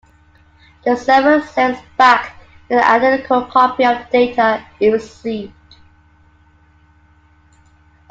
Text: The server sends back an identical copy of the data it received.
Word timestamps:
The 0.83 0.95
server 0.95 1.45
sends 1.45 1.77
back 1.95 2.33
an 2.71 2.79
identical 2.79 3.45
copy 3.45 3.85
of 3.85 3.99
the 4.09 4.11
data 4.11 4.65
it 4.79 4.89
received. 4.89 5.53